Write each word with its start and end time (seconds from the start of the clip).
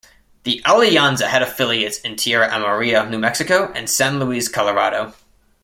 The 0.45 0.63
Alianza 0.65 1.27
had 1.27 1.43
affiliates 1.43 1.99
in 1.99 2.15
Tierra 2.15 2.49
Amarilla, 2.49 3.07
New 3.07 3.19
Mexico 3.19 3.71
and 3.75 3.87
San 3.87 4.17
Luis, 4.19 4.47
Colorado. 4.47 5.13